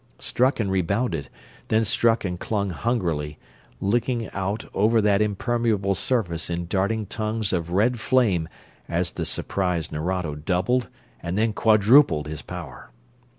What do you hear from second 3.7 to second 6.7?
licking out over that impermeable surface in